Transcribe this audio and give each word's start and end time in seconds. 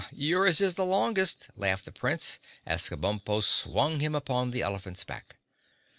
"Yours 0.15 0.59
is 0.61 0.73
the 0.73 0.83
longest," 0.83 1.51
laughed 1.55 1.85
the 1.85 1.91
Prince, 1.91 2.39
as 2.65 2.89
Kabumpo 2.89 3.43
swung 3.43 3.99
him 3.99 4.15
upon 4.15 4.49
the 4.49 4.63
elephant's 4.63 5.03
back. 5.03 5.35